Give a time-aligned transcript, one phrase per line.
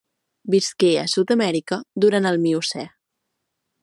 [0.53, 2.87] Visqué a Sud-amèrica durant el Miocè.